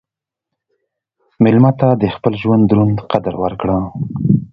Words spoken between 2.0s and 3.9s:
د خپل ژوند دروند قدر ورکړه.